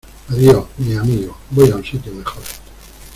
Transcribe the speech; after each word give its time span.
Adiós, 0.29 0.65
mis 0.79 0.97
amigos. 0.97 1.35
Voy 1.51 1.69
a 1.69 1.75
un 1.75 1.85
sitio 1.85 2.11
mejor. 2.11 2.41